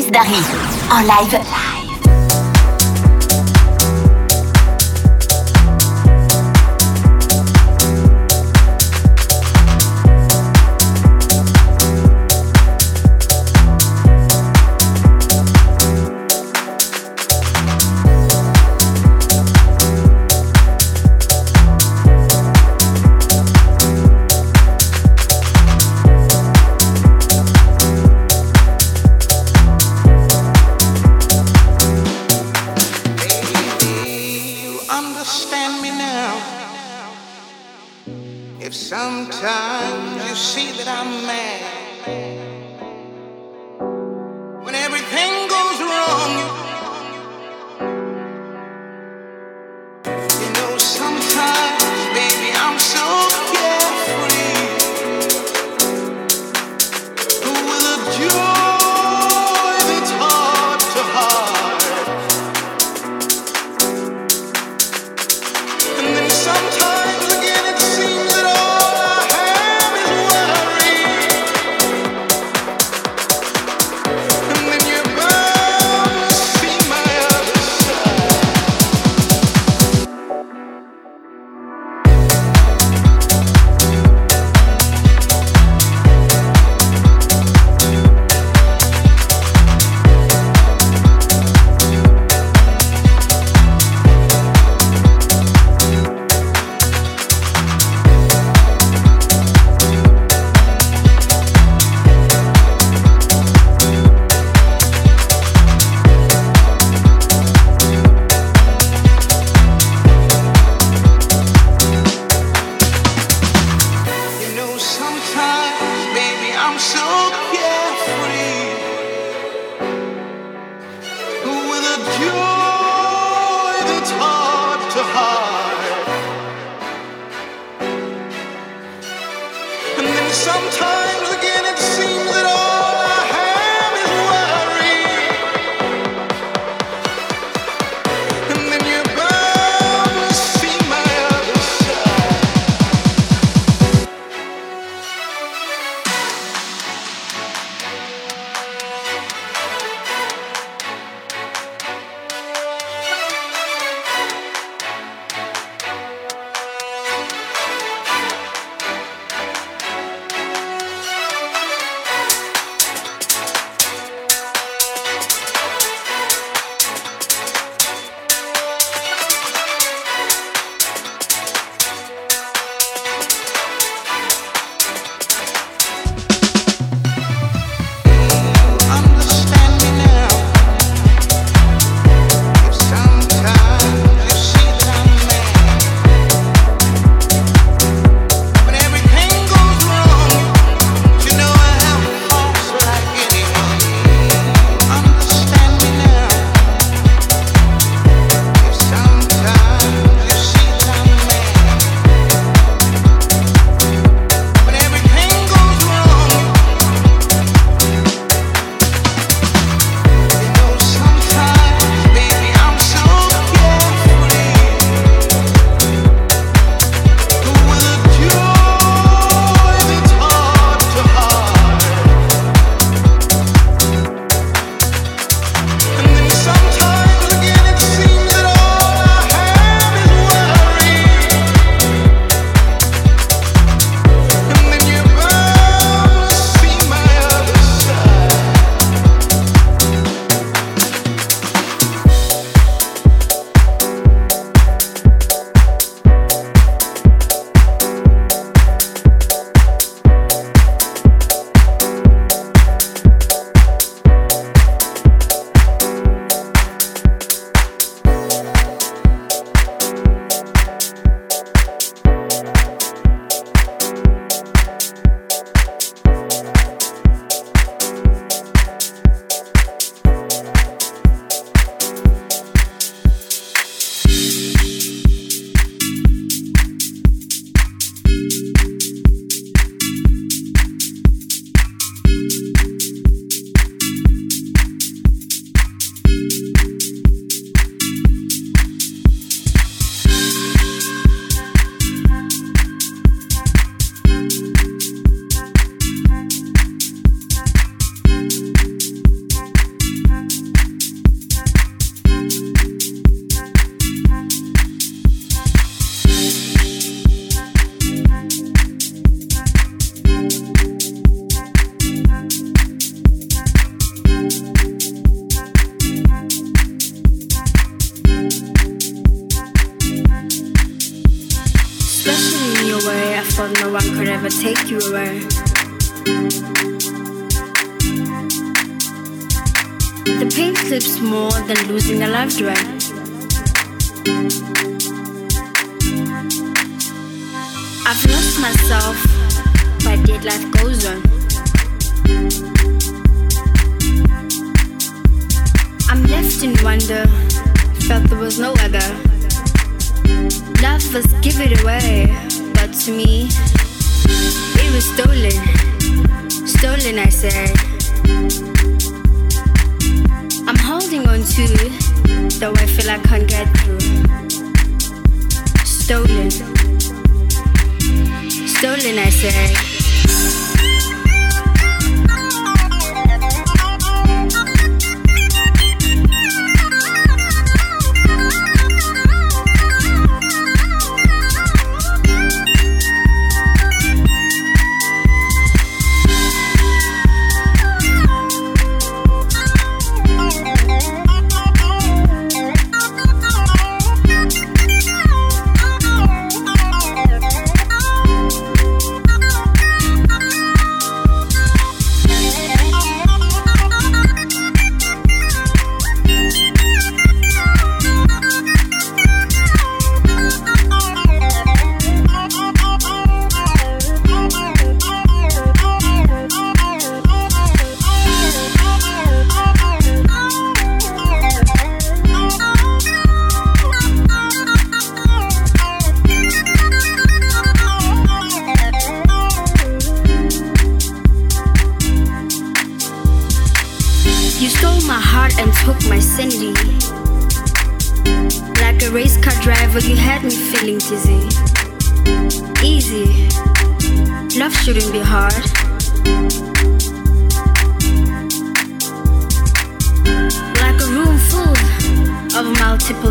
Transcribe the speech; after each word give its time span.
Chris 0.00 0.10
Darry 0.10 0.42
en 0.90 1.02
live. 1.02 1.79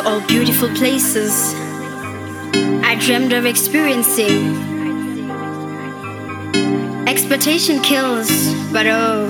all 0.00 0.20
beautiful 0.26 0.68
places 0.74 1.54
I 2.84 2.96
dreamed 3.00 3.32
of 3.32 3.46
experiencing. 3.46 4.56
Expectation 7.06 7.80
kills, 7.80 8.28
but 8.72 8.86
oh, 8.86 9.28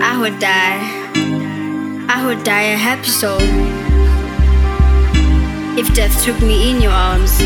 I 0.00 0.20
would 0.20 0.38
die. 0.38 0.80
I 2.08 2.26
would 2.26 2.44
die 2.44 2.72
a 2.72 2.76
happy 2.76 3.08
soul 3.08 3.40
if 5.78 5.92
death 5.94 6.24
took 6.24 6.40
me 6.40 6.70
in 6.70 6.80
your 6.80 6.92
arms. 6.92 7.40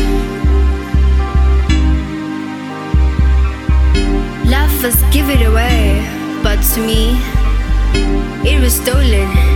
Love 4.49 4.83
was 4.83 5.01
give 5.11 5.29
it 5.29 5.45
away, 5.45 6.05
but 6.43 6.61
to 6.73 6.81
me, 6.81 7.17
it 8.49 8.59
was 8.61 8.73
stolen. 8.75 9.48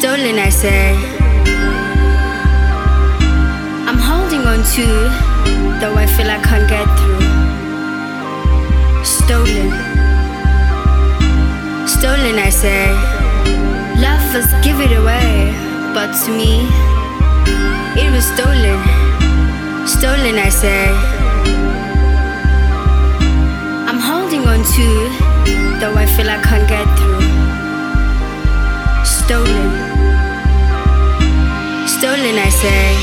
Stolen, 0.00 0.38
I 0.38 0.48
say. 0.48 0.94
I'm 3.86 3.98
holding 3.98 4.40
on 4.48 4.64
to, 4.72 4.86
though 5.78 5.94
I 5.94 6.06
feel 6.06 6.30
I 6.30 6.40
can't 6.40 6.66
get 6.66 6.88
through. 6.96 7.20
Stolen. 9.04 9.68
Stolen, 11.86 12.38
I 12.38 12.48
say. 12.48 12.88
Love 14.00 14.24
was 14.32 14.48
give 14.64 14.80
it 14.80 14.96
away, 14.96 15.52
but 15.92 16.16
to 16.24 16.30
me, 16.32 16.64
it 18.02 18.10
was 18.10 18.24
stolen. 18.24 18.80
Stolen, 19.86 20.36
I 20.38 20.48
say. 20.48 20.88
I'm 23.86 24.00
holding 24.00 24.46
on 24.48 24.64
to, 24.64 25.78
though 25.78 25.94
I 25.94 26.06
feel 26.06 26.30
I 26.30 26.40
can't 26.40 26.66
get 26.66 26.88
through 26.98 27.50
stolen. 29.30 29.69
Say. 32.60 32.99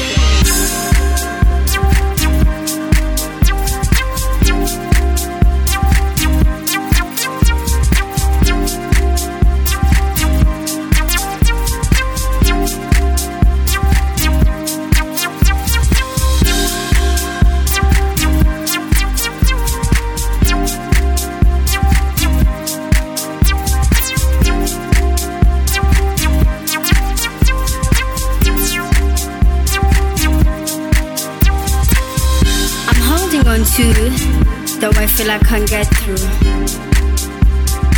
Though 35.28 35.34
I 35.34 35.40
can't 35.40 35.70
get 35.70 35.88
through. 35.98 36.18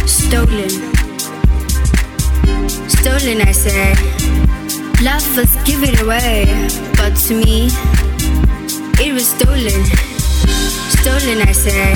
Stolen. 0.08 0.70
Stolen, 2.90 3.42
I 3.42 3.52
say. 3.52 3.94
Lovers 5.04 5.56
give 5.64 5.84
it 5.84 6.02
away, 6.02 6.46
but 6.98 7.16
to 7.28 7.36
me, 7.36 7.70
it 9.00 9.14
was 9.14 9.28
stolen. 9.28 9.82
Stolen, 10.98 11.42
I 11.48 11.52
say. 11.52 11.94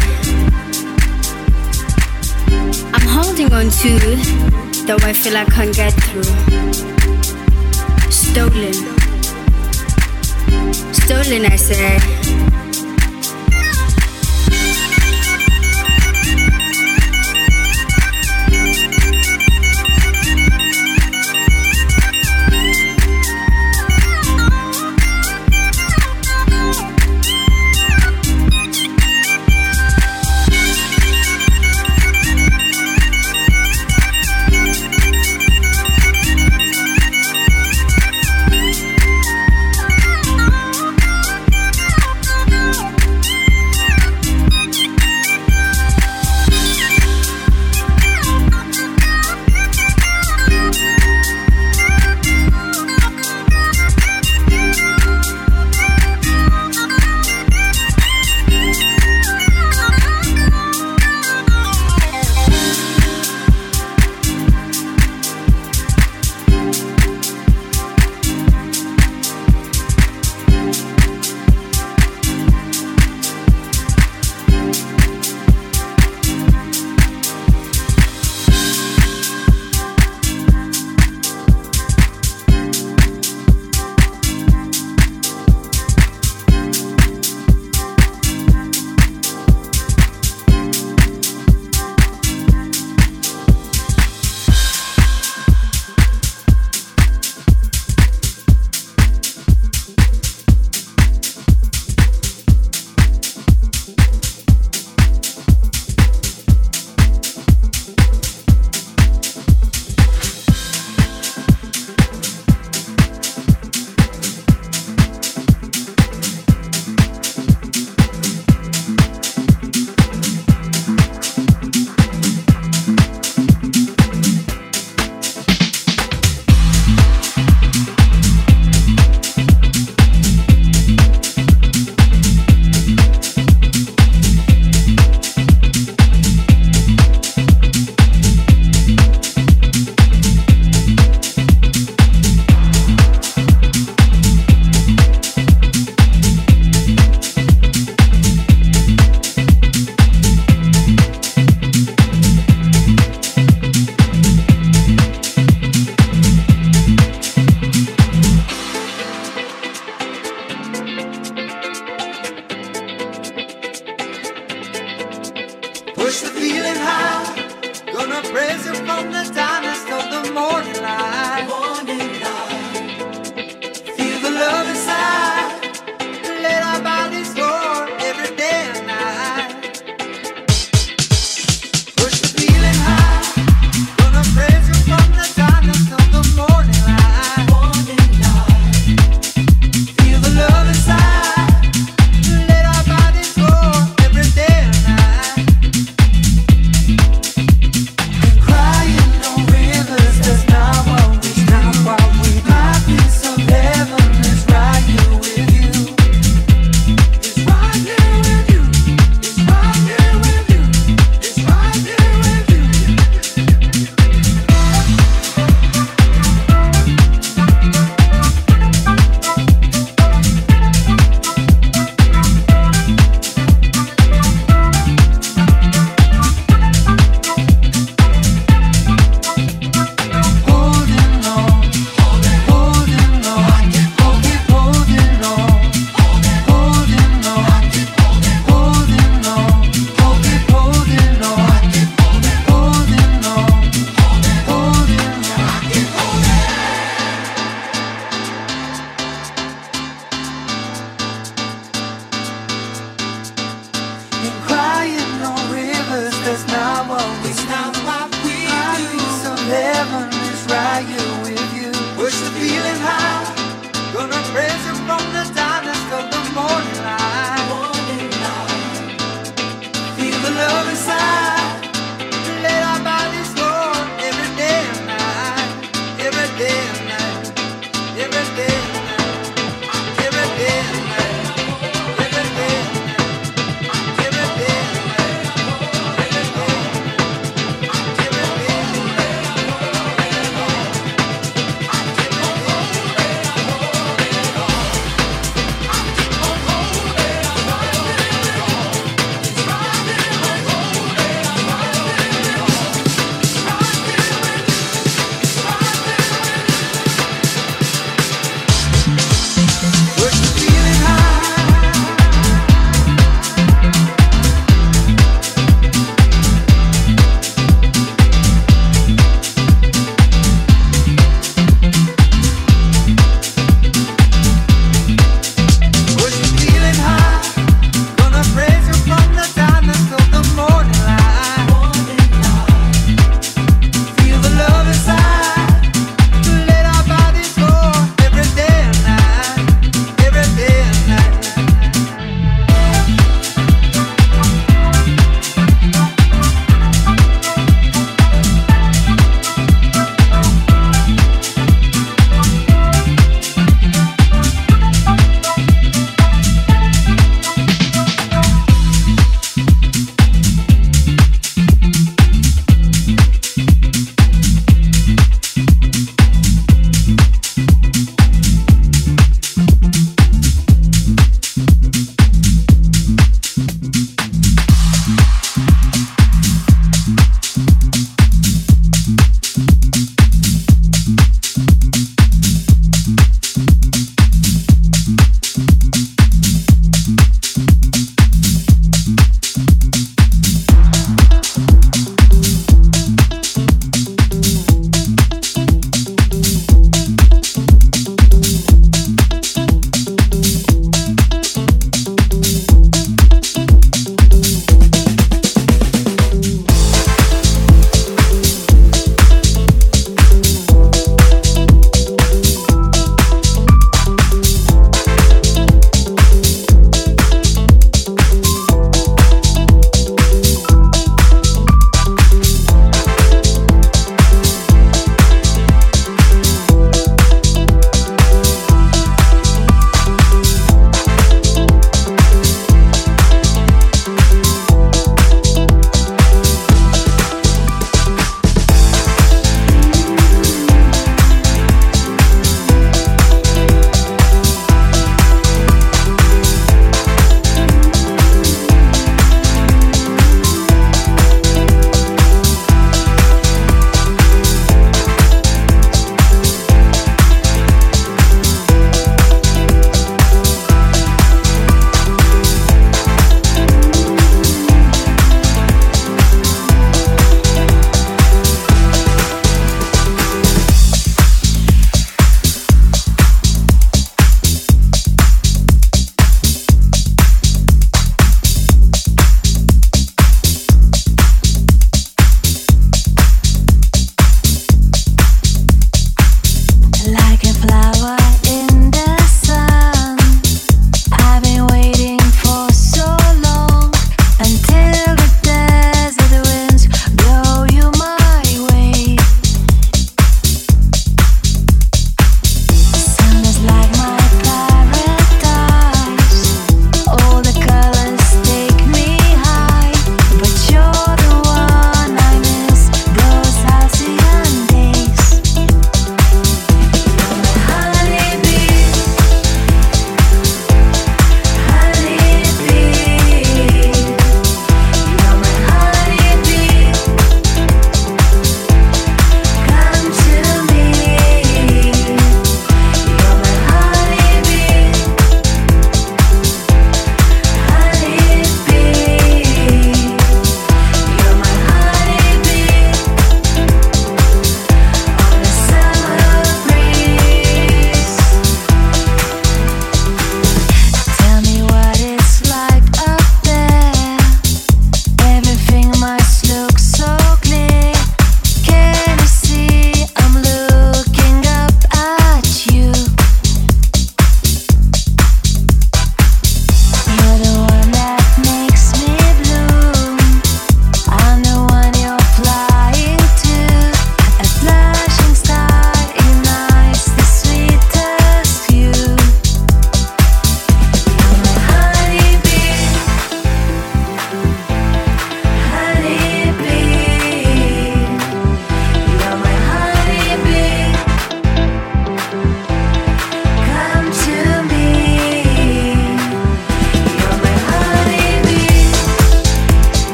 I'm 2.94 3.08
holding 3.08 3.52
on 3.54 3.70
to, 3.82 4.00
though 4.86 5.02
I 5.02 5.13
feel 5.13 5.36
I 5.36 5.46
can't 5.46 5.75
get 5.75 5.94
through. 5.94 6.24
Stolen. 8.12 8.74
Stolen, 10.94 11.46
I 11.46 11.56
say. 11.56 12.62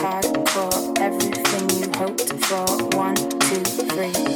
hard 0.00 0.24
for 0.50 0.70
everything 1.00 1.68
you 1.80 1.90
hoped 1.98 2.32
for. 2.44 2.66
One, 2.96 3.16
two, 3.16 3.64
three. 3.64 4.27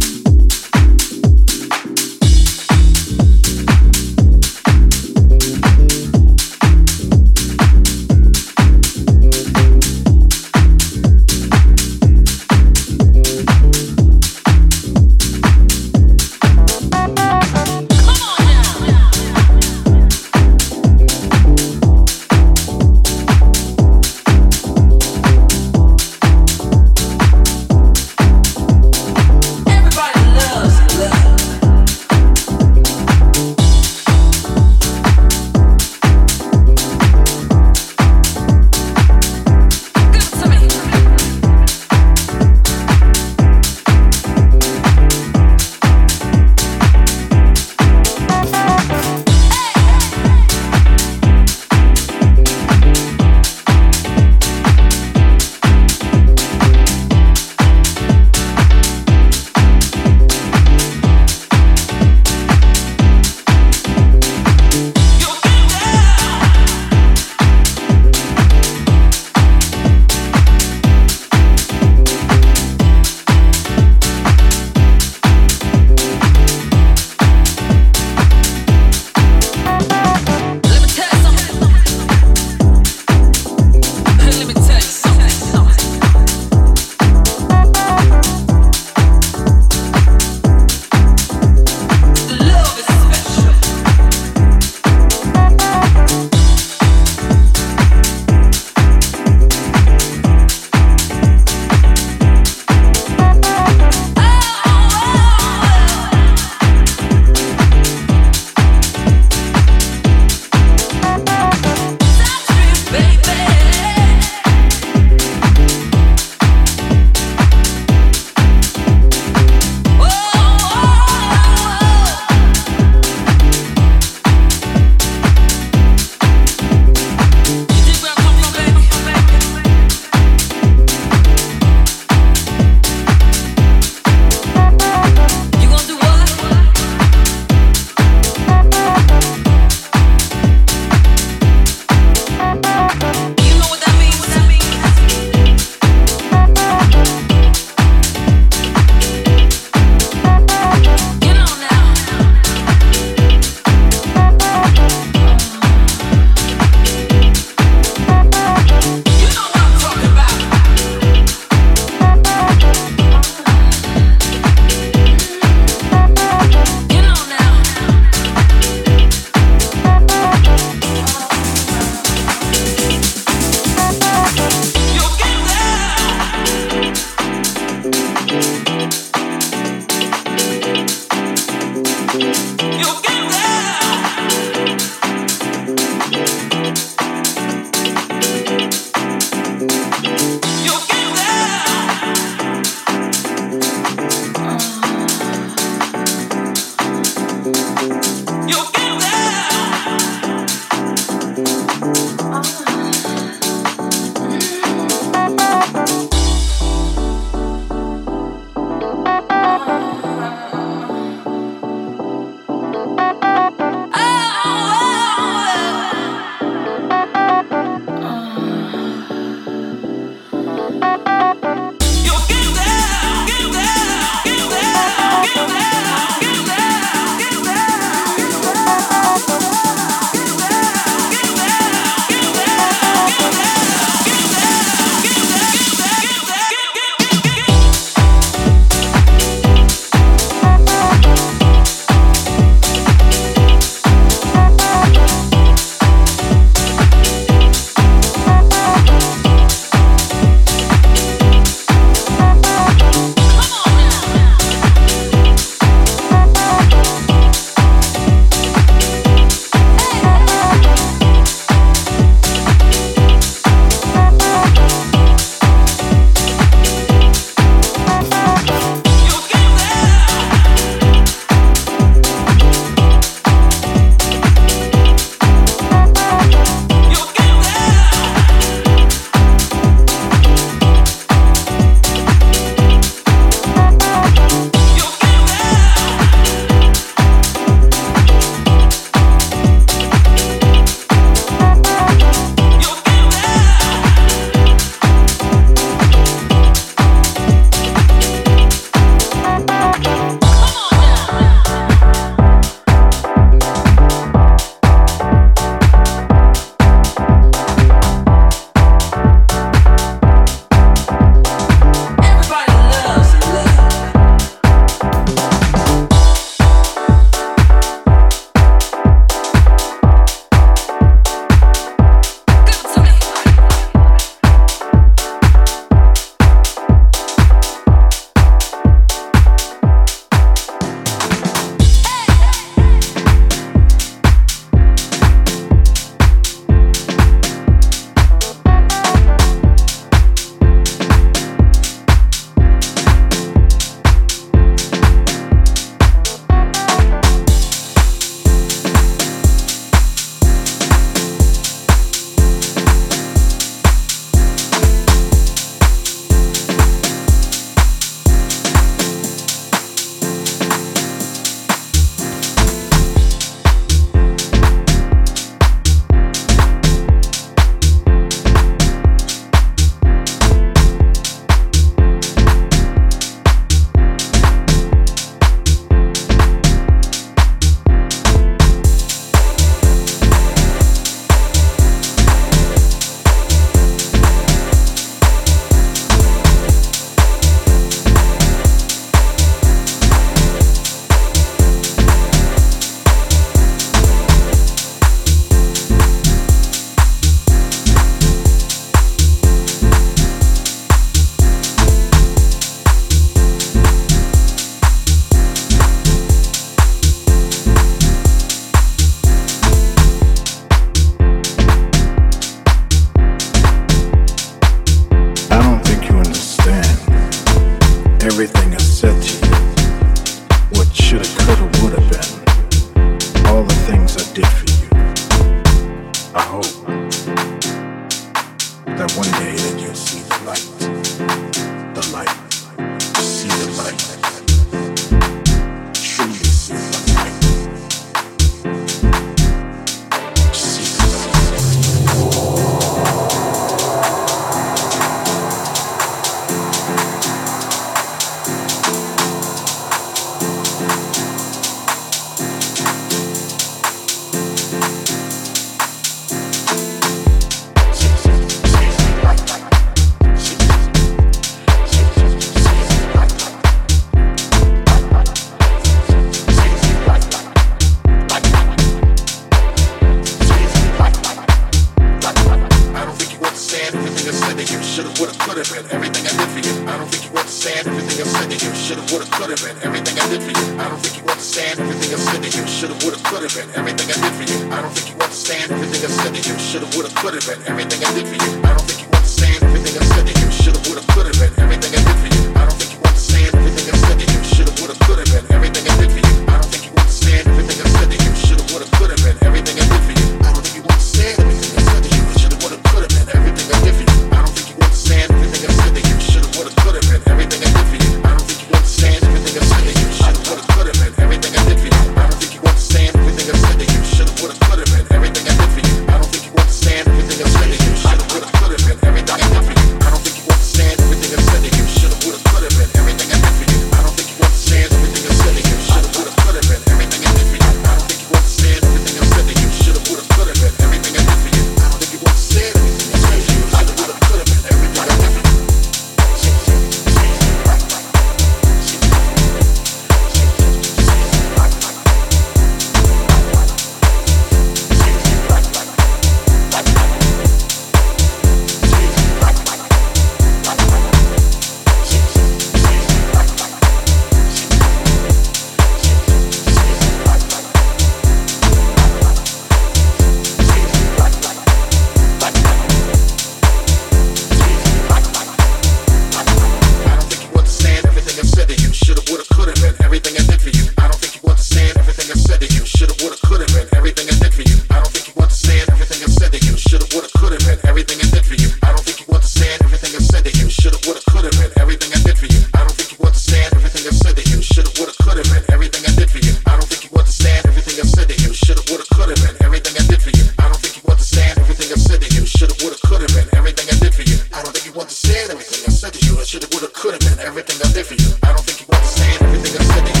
everything 595.41 595.65
I 595.67 595.73
said 595.73 595.93
to 595.93 596.05
you. 596.05 596.19
I 596.19 596.23
shoulda, 596.23 596.47
woulda, 596.51 596.67
coulda 596.67 596.99
been 596.99 597.19
everything 597.19 597.57
I 597.65 597.73
did 597.73 597.85
for 597.85 597.95
you. 597.95 598.09
I 598.23 598.33
don't 598.33 598.45
think 598.45 598.61
you 598.61 598.67
understand 598.73 599.21
everything 599.23 599.59
I 599.59 599.63
said 599.63 599.85
to 599.87 599.99
you. 599.99 600.00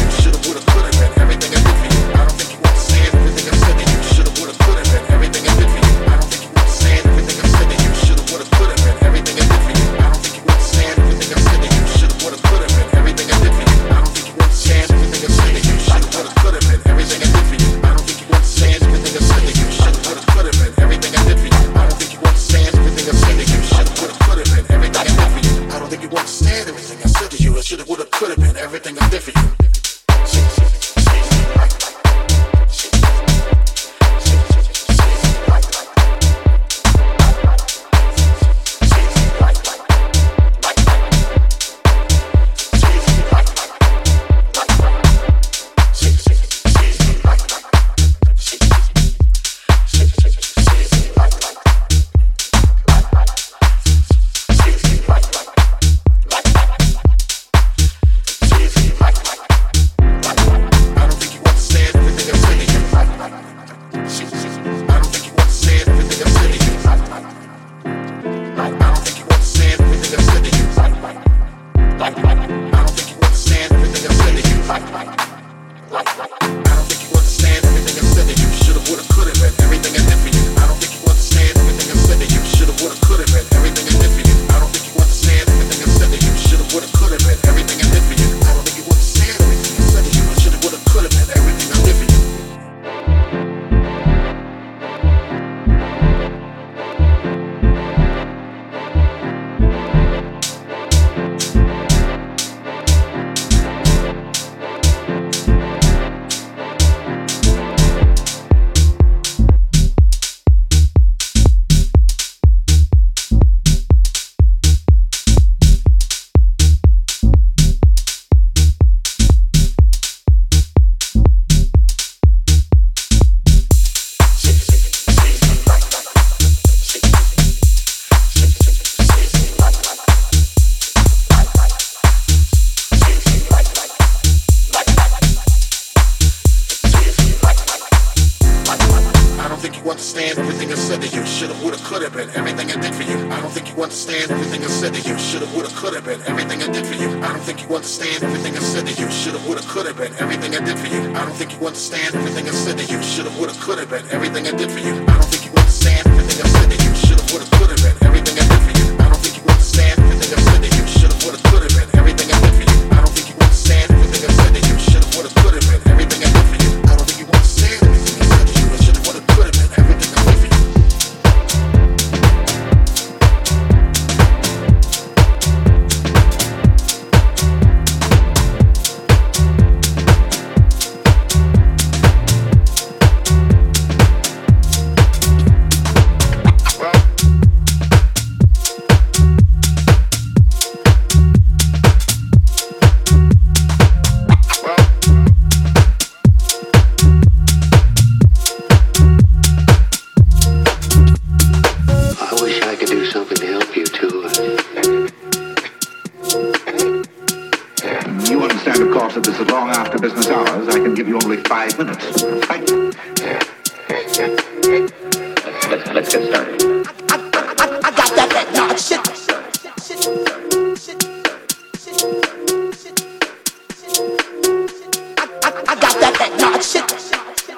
that 226.21 226.39
dog 226.39 226.61
shit. 226.61 226.85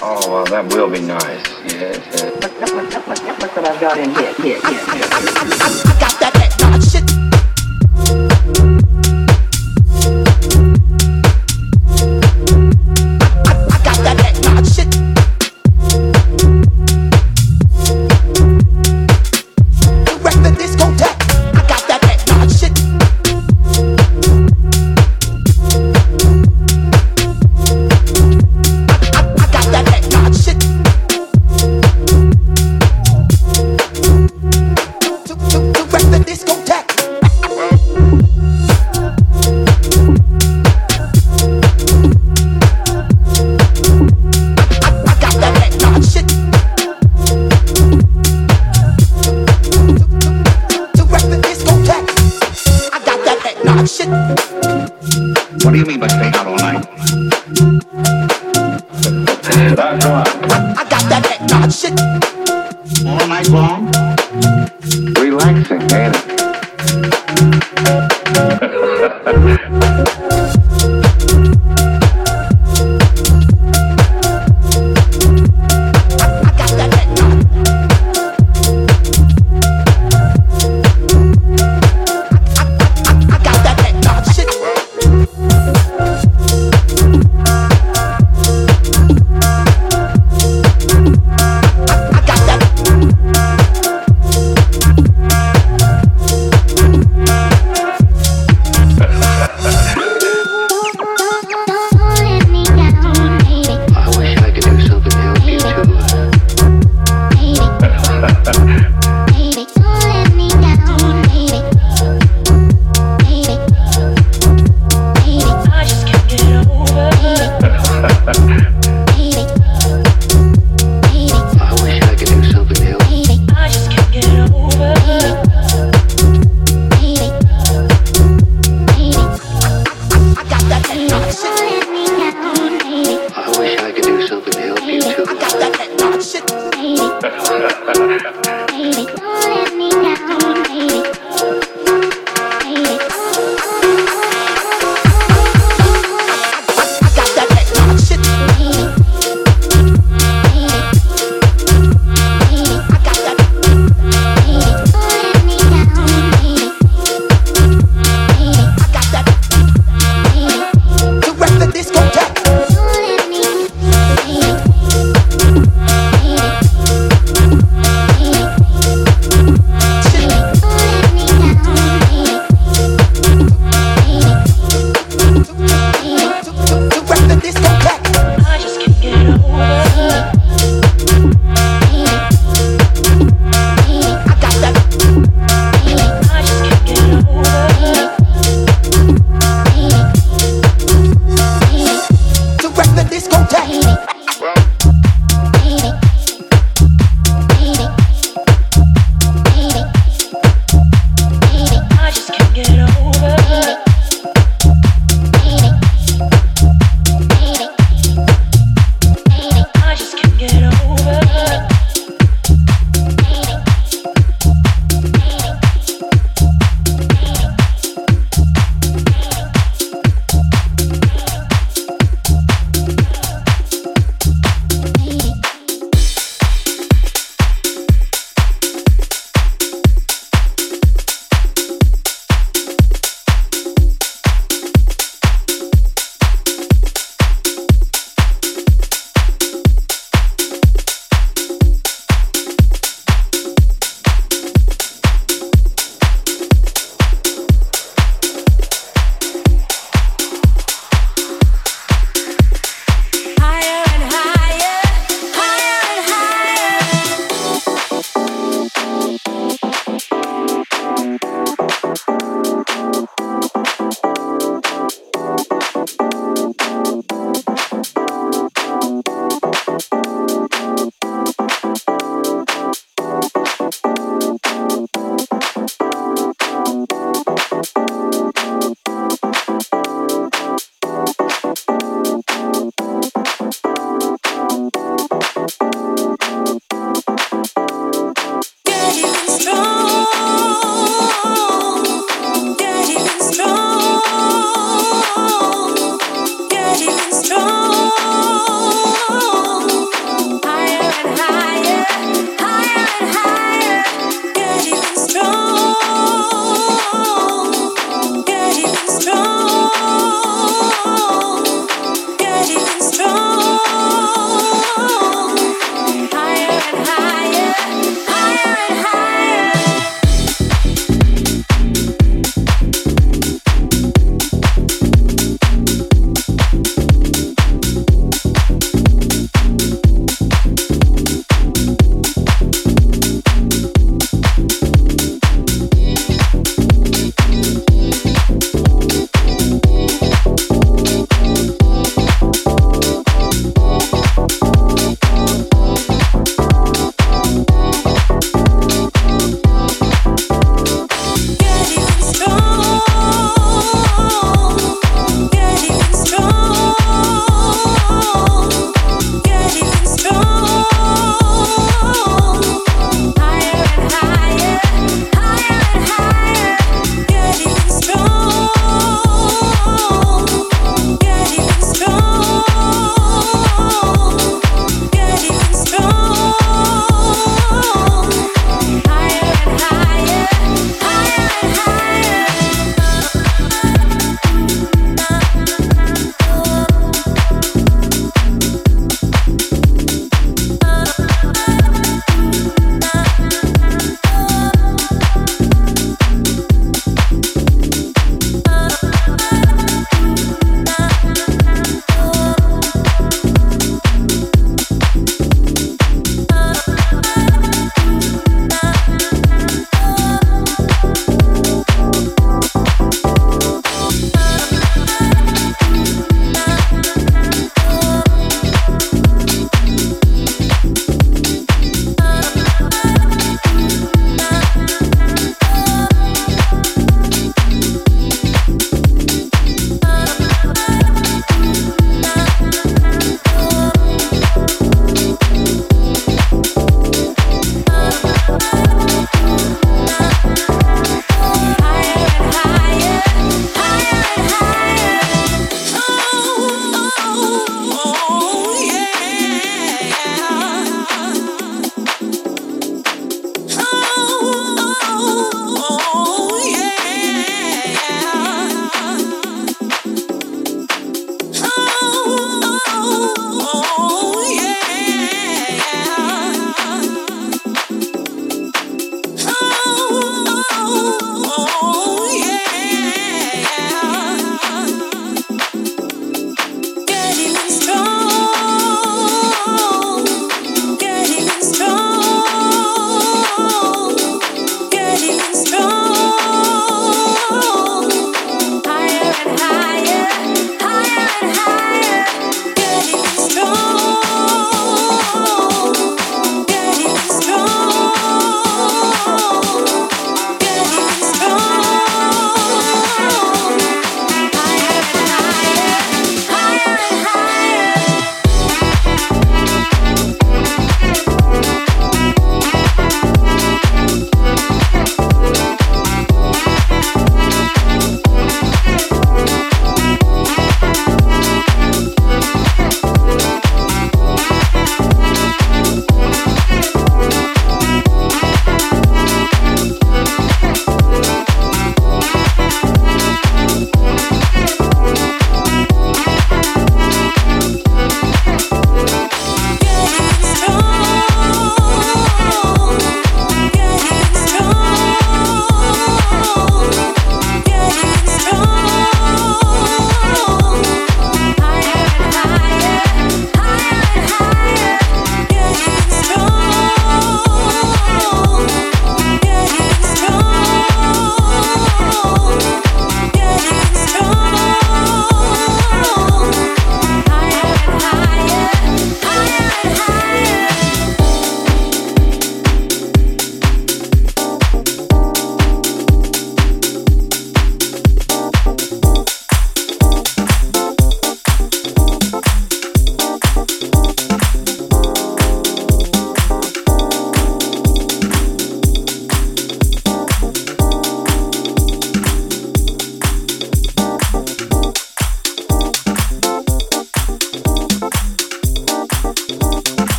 Oh, 0.00 0.30
well, 0.30 0.44
that 0.46 0.72
will 0.72 0.90
be 0.90 1.00
nice. 1.00 1.44
Yes, 1.64 2.00
yes. 2.12 2.22
Look, 2.22 2.60
look, 2.60 2.72
look, 2.72 3.06
look, 3.06 3.40
look, 3.40 3.56
what 3.56 3.66
I've 3.66 3.80
got 3.80 3.98
in 3.98 4.14
here. 4.14 4.32
Here, 4.34 4.60
here, 4.60 4.60
here. 4.60 5.08
I, 5.12 5.20
I, 5.20 5.44
I, 5.44 5.72
I 5.84 6.00
got 6.00 6.20
that, 6.20 6.32
that 6.34 6.56
dog 6.58 6.82
shit. 6.82 7.15